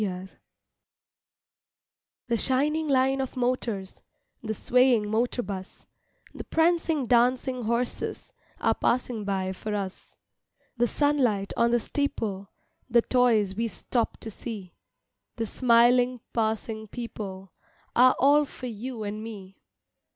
MAY 0.01 0.07
DAY 0.25 0.29
THE 2.29 2.37
shining 2.37 2.87
line 2.87 3.21
of 3.21 3.37
motors, 3.37 4.01
The 4.41 4.55
swaying 4.55 5.07
motor 5.11 5.43
bus, 5.43 5.85
The 6.33 6.43
prancing 6.43 7.05
dancing 7.05 7.65
horses 7.65 8.33
Are 8.59 8.73
passing 8.73 9.25
by 9.25 9.51
for 9.51 9.75
us. 9.75 10.15
The 10.75 10.87
sunlight 10.87 11.53
on 11.55 11.69
the 11.69 11.79
steeple, 11.79 12.49
The 12.89 13.03
toys 13.03 13.53
we 13.55 13.67
stop 13.67 14.17
to 14.21 14.31
see, 14.31 14.73
The 15.35 15.45
smiling 15.45 16.21
passing 16.33 16.87
people 16.87 17.51
Are 17.95 18.15
all 18.17 18.45
for 18.45 18.65
you 18.65 19.03
and 19.03 19.21
me. 19.23 19.61